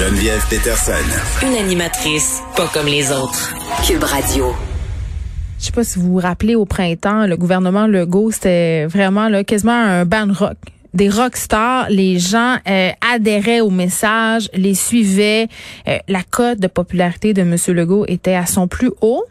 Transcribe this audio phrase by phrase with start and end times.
[0.00, 0.92] Geneviève Peterson.
[1.42, 3.54] Une animatrice pas comme les autres.
[3.86, 4.46] Cube Radio.
[5.58, 9.44] Je sais pas si vous vous rappelez au printemps, le gouvernement Legault, c'était vraiment là,
[9.44, 10.56] quasiment un band rock.
[10.94, 15.48] Des rock stars, les gens euh, adhéraient au message, les suivaient.
[15.86, 17.56] Euh, la cote de popularité de M.
[17.68, 19.24] Legault était à son plus haut.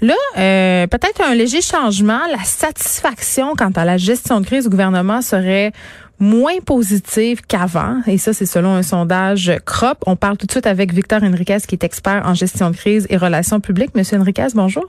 [0.00, 2.20] Là, euh, peut-être un léger changement.
[2.32, 5.72] La satisfaction quant à la gestion de crise du gouvernement serait
[6.18, 8.00] moins positive qu'avant.
[8.06, 9.98] Et ça, c'est selon un sondage CROP.
[10.06, 13.06] On parle tout de suite avec Victor Henriquez, qui est expert en gestion de crise
[13.10, 13.94] et relations publiques.
[13.94, 14.86] Monsieur Henriquez, bonjour.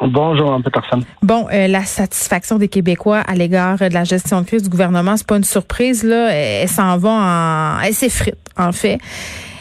[0.00, 1.02] Bonjour, un peu personne.
[1.22, 5.16] Bon, euh, la satisfaction des Québécois à l'égard de la gestion de crise du gouvernement,
[5.16, 6.30] c'est pas une surprise là.
[6.32, 8.98] Elle, s'en va en, elle s'effrite en fait.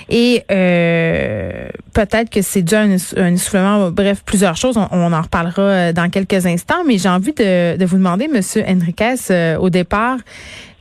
[0.10, 4.78] Et euh, peut-être que c'est dû à un, essoufflement, bref, plusieurs choses.
[4.78, 6.84] On, en reparlera euh, dans quelques instants.
[6.86, 10.18] Mais j'ai envie de, de, vous demander, Monsieur Henriquez, au départ,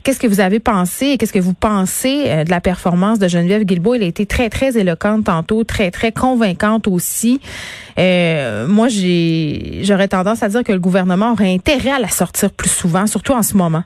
[0.07, 3.27] Qu'est-ce que vous avez pensé et qu'est-ce que vous pensez euh, de la performance de
[3.27, 3.95] Geneviève Guilbeault?
[3.95, 7.41] Elle a été très, très éloquente tantôt, très, très convaincante aussi.
[7.99, 12.51] Euh, moi, j'ai, j'aurais tendance à dire que le gouvernement aurait intérêt à la sortir
[12.51, 13.83] plus souvent, surtout en ce moment.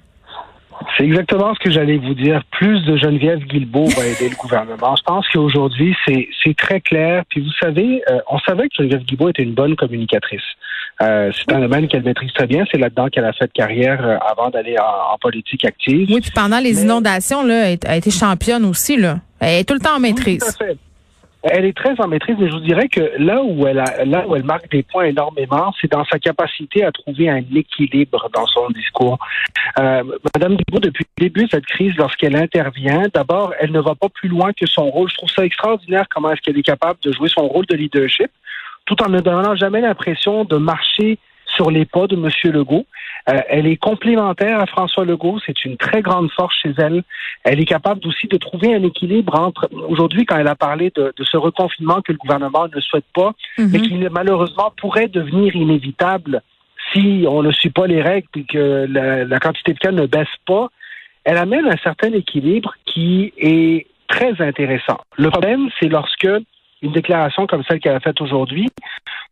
[0.98, 2.44] C'est exactement ce que j'allais vous dire.
[2.52, 4.96] Plus de Geneviève Guilbeault va aider le gouvernement.
[4.96, 7.24] Je pense qu'aujourd'hui, c'est, c'est très clair.
[7.30, 10.42] Puis vous savez, euh, on savait que Geneviève Guilbeault était une bonne communicatrice.
[11.02, 12.66] Euh, c'est un domaine qu'elle maîtrise très bien.
[12.72, 16.08] C'est là-dedans qu'elle a fait carrière euh, avant d'aller en, politique active.
[16.10, 18.98] Oui, puis pendant les inondations, là, elle a été championne aussi.
[18.98, 19.18] Là.
[19.40, 20.58] Elle est tout le temps en maîtrise.
[21.44, 24.28] Elle est très en maîtrise, mais je vous dirais que là où elle a, là
[24.28, 28.46] où elle marque des points énormément, c'est dans sa capacité à trouver un équilibre dans
[28.46, 29.18] son discours.
[29.80, 30.04] Euh,
[30.36, 34.10] Madame Guilbeault, depuis le début de cette crise, lorsqu'elle intervient, d'abord, elle ne va pas
[34.10, 35.10] plus loin que son rôle.
[35.10, 38.30] Je trouve ça extraordinaire comment est-ce qu'elle est capable de jouer son rôle de leadership
[38.86, 41.18] tout en ne donnant jamais l'impression de marcher
[41.62, 42.28] sur les pas de M.
[42.54, 42.86] Legault.
[43.30, 45.40] Euh, elle est complémentaire à François Legault.
[45.46, 47.04] C'est une très grande force chez elle.
[47.44, 51.14] Elle est capable aussi de trouver un équilibre entre, aujourd'hui, quand elle a parlé de,
[51.22, 53.70] ce reconfinement que le gouvernement ne souhaite pas, mhm.
[53.72, 56.42] mais qui malheureusement pourrait devenir inévitable
[56.92, 60.08] si on ne suit pas les règles et que la, la quantité de cas ne
[60.08, 60.70] baisse pas.
[61.24, 64.98] Elle amène un certain équilibre qui est très intéressant.
[65.18, 66.28] Le problème, c'est lorsque
[66.82, 68.68] une déclaration comme celle qu'elle a faite aujourd'hui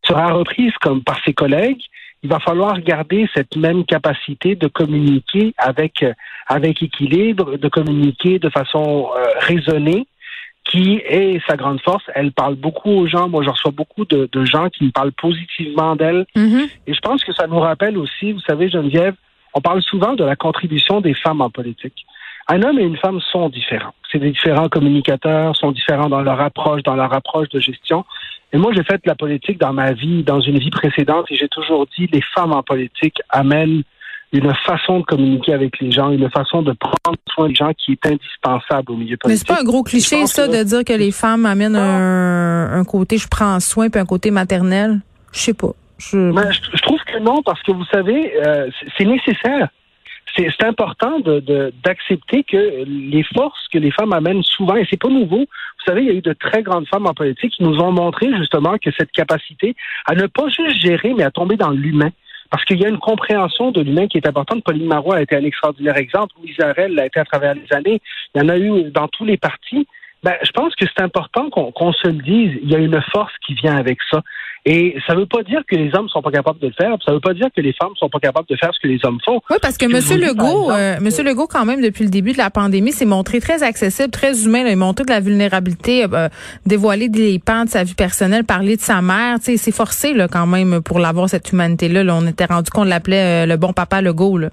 [0.08, 1.82] sera reprise comme par ses collègues,
[2.22, 6.04] il va falloir garder cette même capacité de communiquer avec
[6.48, 10.08] avec équilibre, de communiquer de façon euh, raisonnée,
[10.66, 12.04] qui est sa grande force.
[12.14, 13.30] Elle parle beaucoup aux gens.
[13.30, 16.26] Moi, je reçois beaucoup de, gens qui me parlent positivement d'elle.
[16.36, 16.70] Mm-hmm.
[16.88, 19.16] Et je pense que ça nous rappelle aussi, vous savez, Geneviève,
[19.54, 22.06] on parle souvent de la contribution des femmes en politique.
[22.52, 23.94] Un homme et une femme sont différents.
[24.12, 28.06] C'est des différents communicateurs, sont différents dans leur approche, dans leur approche de gestion.
[28.52, 31.36] Et moi, j'ai fait de la politique dans ma vie, dans une vie précédente, et
[31.36, 33.84] j'ai toujours dit, les femmes en politique amènent
[34.32, 37.92] une façon de communiquer avec les gens, une façon de prendre soin des gens qui
[37.92, 39.28] est indispensable au milieu politique.
[39.28, 43.18] Mais c'est pas un gros cliché, ça, de dire que les femmes amènent un, côté
[43.20, 45.02] je prends soin puis un côté maternel?
[45.32, 45.74] Je sais pas.
[46.00, 46.32] Je...
[46.32, 46.82] je...
[46.82, 49.70] trouve que non, parce que vous savez, euh, c'est nécessaire
[50.36, 55.10] c'est important d'accepter de, que les forces que les femmes amènent souvent, et c'est pas
[55.10, 57.80] nouveau, vous savez, il y a eu de très grandes femmes en politique qui nous
[57.80, 59.76] ont montré justement que cette capacité
[60.06, 62.10] à ne pas juste gérer, mais à tomber dans l'humain.
[62.50, 64.64] Parce qu'il y a une compréhension de l'humain qui est importante.
[64.64, 66.34] Pauline Marois a été un extraordinaire exemple.
[66.42, 68.02] Louise Arel l'a été à travers les années.
[68.34, 69.88] Il y en a eu dans tous les partis.
[70.24, 72.60] Ben, je pense que c'est important qu'on se le dise.
[72.64, 74.22] Il y a une force qui vient avec ça.
[74.66, 76.96] Et ça ne veut pas dire que les hommes sont pas capables de le faire.
[77.04, 78.88] Ça ne veut pas dire que les femmes sont pas capables de faire ce que
[78.88, 79.42] les hommes font.
[79.50, 80.20] Oui, parce que M.
[80.20, 83.64] Legault, euh, Monsieur Legault, quand même, depuis le début de la pandémie, s'est montré très
[83.64, 84.60] accessible, très humain.
[84.66, 86.28] il a montré de la vulnérabilité, euh,
[86.66, 89.38] dévoilé des pans de sa vie personnelle, parler de sa mère.
[89.40, 92.04] C'est forcé là, quand même pour l'avoir cette humanité-là.
[92.14, 94.38] On était rendu qu'on l'appelait euh, le bon papa Legault.
[94.38, 94.50] Là.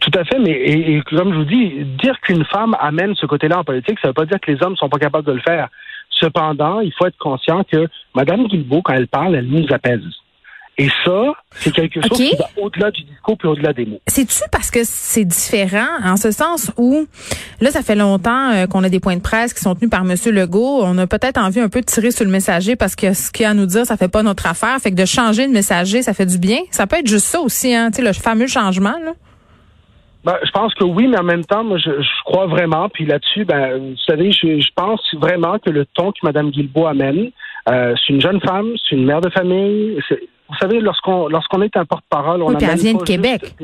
[0.00, 3.60] Tout à fait, mais et, comme je vous dis, dire qu'une femme amène ce côté-là
[3.60, 5.40] en politique, ça ne veut pas dire que les hommes sont pas capables de le
[5.40, 5.68] faire.
[6.20, 10.00] Cependant, il faut être conscient que Mme Guilbeault, quand elle parle, elle nous apaise.
[10.78, 14.00] Et ça, c'est quelque chose qui va au-delà du discours puis au-delà des mots.
[14.06, 17.06] C'est-tu parce que c'est différent en ce sens où,
[17.62, 20.02] là, ça fait longtemps euh, qu'on a des points de presse qui sont tenus par
[20.02, 20.14] M.
[20.26, 20.82] Legault.
[20.82, 23.46] On a peut-être envie un peu de tirer sur le messager parce que ce qu'il
[23.46, 24.78] a à nous dire, ça fait pas notre affaire.
[24.78, 26.58] Fait que de changer de messager, ça fait du bien.
[26.70, 29.12] Ça peut être juste ça aussi, hein, tu sais, le fameux changement, là.
[30.26, 31.92] Ben, je pense que oui, mais en même temps, moi, je,
[32.24, 36.18] crois vraiment, puis là-dessus, ben, vous savez, je, je, pense vraiment que le ton que
[36.24, 37.30] Mme Guilbeault amène,
[37.68, 40.00] euh, c'est une jeune femme, c'est une mère de famille.
[40.48, 43.54] Vous savez, lorsqu'on lorsqu'on est un porte-parole, on oui, amène elle vient de Québec.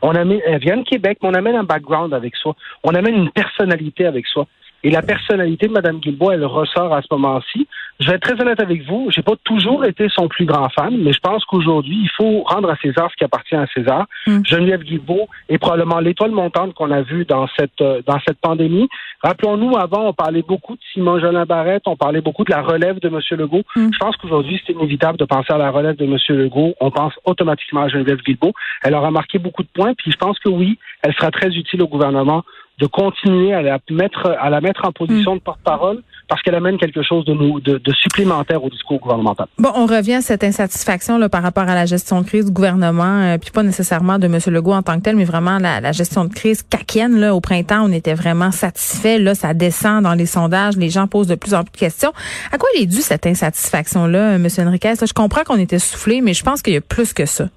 [0.00, 2.54] on amène, elle vient de Québec, mais on amène un background avec soi.
[2.84, 4.46] On amène une personnalité avec soi.
[4.84, 7.66] Et la personnalité de Mme Guilbault, elle ressort à ce moment-ci.
[8.00, 10.96] Je vais être très honnête avec vous, j'ai pas toujours été son plus grand fan,
[10.96, 14.06] mais je pense qu'aujourd'hui, il faut rendre à César ce qui appartient à César.
[14.26, 14.40] Mm.
[14.42, 18.88] Geneviève Guilbault est probablement l'étoile montante qu'on a vue dans cette euh, dans cette pandémie.
[19.22, 23.00] Rappelons-nous, avant, on parlait beaucoup de Simon Jolin Barrette, on parlait beaucoup de la relève
[23.00, 23.20] de M.
[23.38, 23.64] Legault.
[23.76, 23.90] Mm.
[23.92, 26.16] Je pense qu'aujourd'hui, c'est inévitable de penser à la relève de M.
[26.30, 26.74] Legault.
[26.80, 28.54] On pense automatiquement à Geneviève Guilbault.
[28.82, 31.82] Elle aura marqué beaucoup de points, puis je pense que oui, elle sera très utile
[31.82, 32.44] au gouvernement
[32.80, 35.38] de continuer à la mettre, à la mettre en position mm.
[35.38, 39.46] de porte-parole parce qu'elle amène quelque chose de, nous, de, supplémentaire au discours gouvernemental.
[39.58, 42.52] Bon, on revient à cette insatisfaction là, par rapport à la gestion de crise du
[42.52, 44.38] gouvernement, euh, puis pas nécessairement de M.
[44.46, 47.18] Legault en tant que tel, mais vraiment la, gestion de crise caquienne.
[47.18, 49.18] Là, au printemps, on était vraiment satisfait.
[49.18, 50.76] Là, ça descend dans les sondages.
[50.76, 52.12] Les gens posent de plus en plus de questions.
[52.52, 54.46] À quoi il est dû cette insatisfaction-là, M.
[54.58, 54.94] Enriquez?
[55.00, 57.48] je comprends qu'on était soufflé, mais je pense qu'il y a plus que ça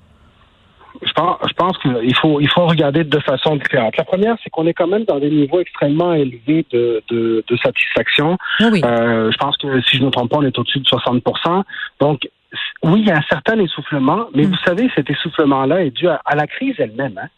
[1.06, 3.98] je pense, je pense qu'il faut, il faut regarder de deux façons différentes.
[3.98, 7.58] La première, c'est qu'on est quand même dans des niveaux extrêmement élevés de, de, de
[7.58, 8.38] satisfaction.
[8.60, 8.82] Ah oui.
[8.84, 11.24] Euh, je pense que si je ne me trompe pas, on est au-dessus de 60
[12.00, 12.28] Donc,
[12.84, 14.48] oui, il y a un certain essoufflement, mais mm.
[14.48, 17.18] vous savez, cet essoufflement-là est dû à, la crise elle-même.
[17.18, 17.30] Hein.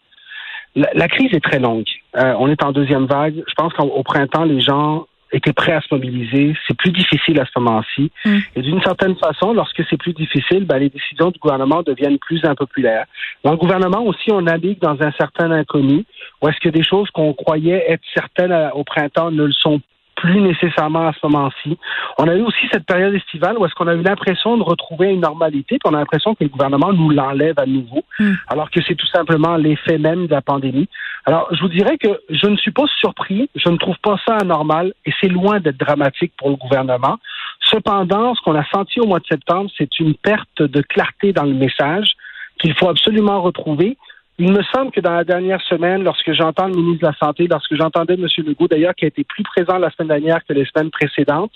[0.93, 1.87] La, crise est très longue.
[2.17, 3.43] Euh, on est en deuxième vague.
[3.47, 5.05] Je pense qu'au printemps, les gens
[5.35, 6.55] étaient prêts à se mobiliser.
[6.67, 8.11] C'est plus difficile à ce moment-ci.
[8.25, 8.37] Mm.
[8.55, 12.43] Et d'une certaine façon, lorsque c'est plus difficile, ben, les décisions du gouvernement deviennent plus
[12.45, 13.05] impopulaires.
[13.43, 16.05] Dans le gouvernement aussi, on navigue dans un certain inconnu,
[16.41, 19.81] où est-ce que des choses qu'on croyait être certaines euh, au printemps ne le sont
[20.15, 21.77] plus nécessairement à ce moment-ci.
[22.17, 25.09] On a eu aussi cette période estivale où est-ce qu'on a eu l'impression de retrouver
[25.09, 28.33] une normalité, puis on a l'impression que le gouvernement nous l'enlève à nouveau, hmm.
[28.47, 30.87] alors que c'est tout simplement l'effet même de la pandémie.
[31.27, 34.35] Alors, je vous dirais que je ne suis pas surpris, je ne trouve pas ça
[34.35, 37.17] anormal, et c'est loin d'être dramatique pour le gouvernement.
[37.61, 41.45] Cependant, ce qu'on a senti au mois de septembre, c'est une perte de clarté dans
[41.45, 42.11] le message
[42.59, 43.97] qu'il faut absolument retrouver.
[44.37, 47.47] Il me semble que dans la dernière semaine, lorsque j'entends le ministre de la Santé,
[47.47, 48.27] lorsque j'entendais M.
[48.45, 51.53] Legault, d'ailleurs, qui a été plus présent la semaine dernière que les semaines précédentes,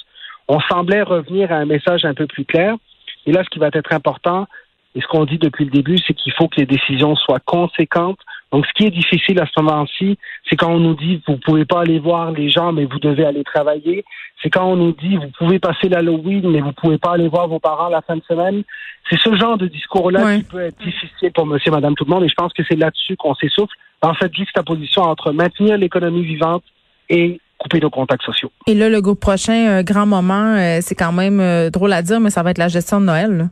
[0.47, 2.75] on semblait revenir à un message un peu plus clair.
[3.27, 4.47] Et là, ce qui va être important,
[4.95, 8.19] et ce qu'on dit depuis le début, c'est qu'il faut que les décisions soient conséquentes.
[8.51, 10.17] Donc, ce qui est difficile à ce moment-ci,
[10.49, 13.25] c'est quand on nous dit vous pouvez pas aller voir les gens, mais vous devez
[13.25, 14.03] aller travailler.
[14.41, 17.47] C'est quand on nous dit vous pouvez passer l'Halloween, mais vous pouvez pas aller voir
[17.47, 18.63] vos parents la fin de semaine.
[19.09, 22.23] C'est ce genre de discours-là qui peut être difficile pour monsieur, madame, tout le monde.
[22.23, 26.63] Et je pense que c'est là-dessus qu'on s'essouffle dans cette juxtaposition entre maintenir l'économie vivante
[27.09, 28.51] et couper nos contacts sociaux.
[28.67, 32.29] Et là, le prochain, grand moment, euh, c'est quand même euh, drôle à dire, mais
[32.29, 33.49] ça va être la gestion de Noël.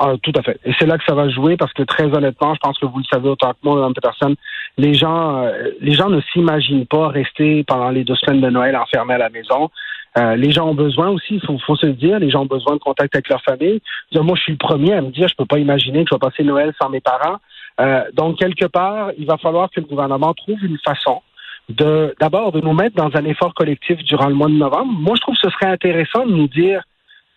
[0.00, 0.60] Ah, tout à fait.
[0.64, 2.98] Et c'est là que ça va jouer parce que très honnêtement, je pense que vous
[2.98, 4.34] le savez autant que moi, Mme Peterson,
[4.76, 8.76] les gens, euh, les gens ne s'imaginent pas rester pendant les deux semaines de Noël
[8.76, 9.70] enfermés à la maison.
[10.16, 12.46] Euh, les gens ont besoin aussi, il faut, faut, se le dire, les gens ont
[12.46, 13.80] besoin de contact avec leur famille.
[14.14, 16.20] Moi, je suis le premier à me dire, je peux pas imaginer que je vais
[16.20, 17.38] passer Noël sans mes parents.
[17.80, 21.22] Euh, donc, quelque part, il va falloir que le gouvernement trouve une façon
[21.68, 24.92] de d'abord de nous mettre dans un effort collectif durant le mois de novembre.
[24.98, 26.82] Moi, je trouve que ce serait intéressant de nous dire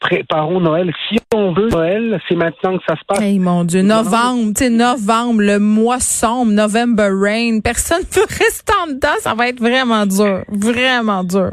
[0.01, 0.92] préparons Noël.
[1.07, 3.21] Si on veut Noël, c'est maintenant que ça se passe.
[3.21, 8.27] Hey, mon Dieu, novembre, tu sais, novembre, le mois sombre, November Rain, personne ne peut
[8.27, 11.51] rester en dedans, ça va être vraiment dur, vraiment dur.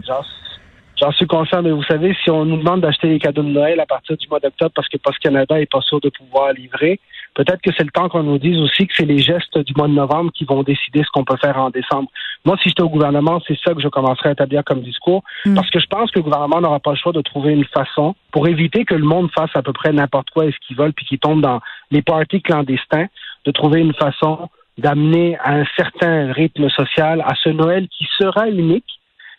[1.00, 3.78] J'en suis conscient, mais vous savez, si on nous demande d'acheter les cadeaux de Noël
[3.78, 6.99] à partir du mois d'octobre parce que Post Canada est pas sûr de pouvoir livrer,
[7.35, 9.87] peut-être que c'est le temps qu'on nous dise aussi que c'est les gestes du mois
[9.87, 12.11] de novembre qui vont décider ce qu'on peut faire en décembre.
[12.45, 15.55] Moi, si j'étais au gouvernement, c'est ça que je commencerais à établir comme discours, mm.
[15.55, 18.17] parce que je pense que le gouvernement n'aura pas le choix de trouver une façon
[18.33, 20.90] pour éviter que le monde fasse à peu près n'importe quoi et ce qu'il veut,
[20.90, 21.61] puis qu'il tombe dans
[21.93, 23.07] les parties clandestins,
[23.45, 28.49] de trouver une façon d'amener à un certain rythme social à ce Noël qui sera
[28.49, 28.98] unique,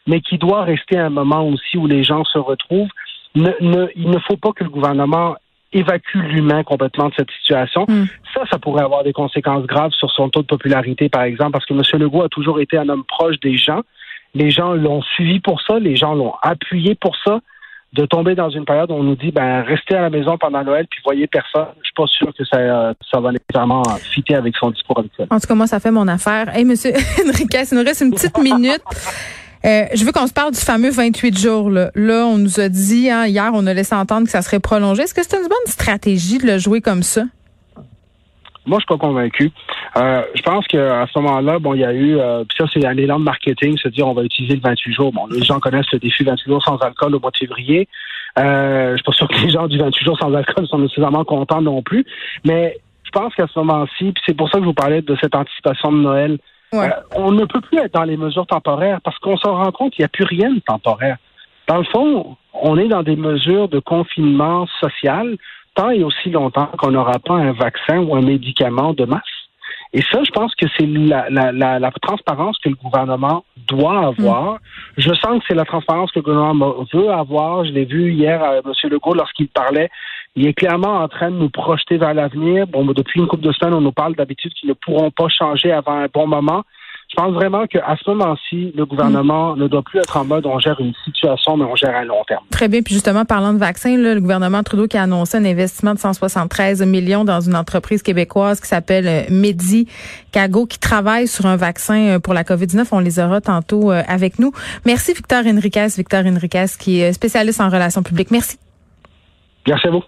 [0.10, 2.90] mais qui doit rester un moment aussi où les gens se retrouvent.
[3.36, 5.36] Ne, ne, il ne faut pas que le gouvernement
[5.72, 7.86] évacue l'humain complètement de cette situation.
[7.88, 8.06] Hmm.
[8.34, 11.66] Ça, ça pourrait avoir des conséquences graves sur son taux de popularité, par exemple, parce
[11.68, 12.02] que M.
[12.02, 13.82] Legault a toujours été un homme proche des gens.
[14.34, 17.40] Les gens l'ont suivi pour ça, les gens l'ont appuyé pour ça.
[17.94, 20.64] De tomber dans une période où on nous dit, ben, restez à la maison pendant
[20.64, 24.56] Noël puis voyez personne, je suis pas sûr que ça, ça va nécessairement fitter avec
[24.58, 25.28] son discours habituel.
[25.32, 26.56] En tout cas, moi, ça fait mon affaire.
[26.56, 26.92] Hey, Monsieur
[27.28, 28.84] Enriquez, il nous reste une petite minute.
[29.66, 31.70] Euh, je veux qu'on se parle du fameux 28 jours.
[31.70, 34.60] Là, là on nous a dit, hein, hier, on a laissé entendre que ça serait
[34.60, 35.04] prolongé.
[35.04, 37.24] Est-ce que c'est une bonne stratégie de le jouer comme ça?
[38.66, 39.52] Moi, je suis pas convaincu.
[39.98, 42.96] Euh, je pense qu'à ce moment-là, bon, il y a eu, euh, ça, c'est un
[42.98, 45.12] élan de marketing, se dire on va utiliser le 28 jours.
[45.12, 47.88] Bon, les gens connaissent le défi 28 jours sans alcool au mois de février.
[48.38, 51.24] Euh, je suis pas sûr que les gens du 28 jours sans alcool sont nécessairement
[51.24, 52.06] contents non plus.
[52.46, 55.36] Mais je pense qu'à ce moment-ci, c'est pour ça que je vous parlais de cette
[55.36, 56.38] anticipation de Noël,
[56.72, 56.88] Ouais.
[56.88, 59.94] euh, on ne peut plus être dans les mesures temporaires parce qu'on s'en rend compte
[59.94, 61.18] qu'il n'y a plus rien de temporaire.
[61.68, 65.38] Dans le fond, on est dans des mesures de confinement social
[65.76, 69.22] tant et aussi longtemps qu'on n'aura pas un vaccin ou un médicament de masse.
[69.92, 74.06] Et ça, je pense que c'est la, la, la, la transparence que le gouvernement doit
[74.08, 74.60] avoir.
[74.98, 77.66] Je sens que c'est la transparence que le gouvernement veut avoir.
[77.66, 78.72] Je l'ai vu hier à M.
[78.84, 79.90] Legault lorsqu'il parlait.
[80.40, 82.66] Il est clairement en train de nous projeter vers l'avenir.
[82.66, 85.70] Bon, depuis une couple de semaines, on nous parle d'habitude qu'ils ne pourront pas changer
[85.70, 86.64] avant un bon moment.
[87.10, 90.58] Je pense vraiment qu'à ce moment-ci, le gouvernement ne doit plus être en mode on
[90.60, 92.46] gère une situation, mais on gère à long terme.
[92.52, 92.82] Très bien.
[92.82, 96.00] Puis justement, parlant de vaccins, là, le gouvernement Trudeau qui a annoncé un investissement de
[96.00, 102.16] 173 millions dans une entreprise québécoise qui s'appelle euh, Medicago, qui travaille sur un vaccin
[102.16, 102.88] euh, pour la COVID-19.
[102.94, 104.54] On les aura tantôt euh, avec nous.
[104.86, 105.88] Merci Victor Enriquez.
[105.98, 108.32] Victor Enriquez qui est spécialiste en relations publiques.
[108.32, 108.58] Merci.
[109.68, 110.04] Merci à vous.